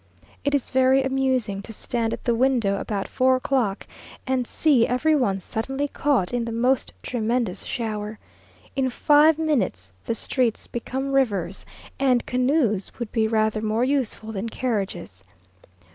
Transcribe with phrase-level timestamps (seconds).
[0.43, 3.85] It is very amusing to stand at the window about four o'clock,
[4.25, 8.17] and see every one suddenly caught in the most tremendous shower.
[8.75, 11.67] In five minutes the streets become rivers;
[11.99, 15.23] and canoes would be rather more useful than carriages.